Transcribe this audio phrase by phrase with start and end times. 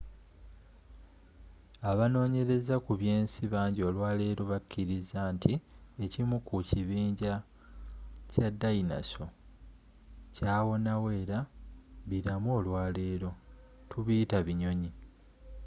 [1.91, 5.53] abanonyereza ku byensi bangi olwaleero bakiriza nti
[6.05, 7.33] ekimu ku kibinja
[8.31, 9.25] kya dayinoso
[10.35, 11.39] kyawonawo era
[12.09, 13.29] bilamu olwaleero
[13.89, 14.91] tubiyita binyonyi